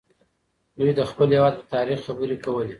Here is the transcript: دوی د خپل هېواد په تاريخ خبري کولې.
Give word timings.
دوی 0.77 0.91
د 0.99 1.01
خپل 1.09 1.27
هېواد 1.35 1.53
په 1.59 1.65
تاريخ 1.73 1.99
خبري 2.07 2.37
کولې. 2.45 2.69